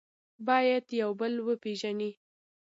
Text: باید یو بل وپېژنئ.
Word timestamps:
باید 0.47 0.85
یو 1.01 1.11
بل 1.19 1.33
وپېژنئ. 1.47 2.11